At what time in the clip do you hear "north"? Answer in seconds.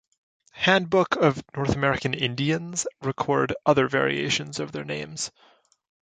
1.55-1.75